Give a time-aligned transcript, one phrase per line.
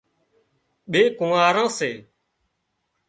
[0.91, 1.91] ٻي ڪونئاران سي